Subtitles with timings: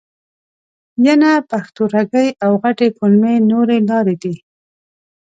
[1.05, 4.35] ینه، پښتورګي او غټې کولمې نورې لارې دي.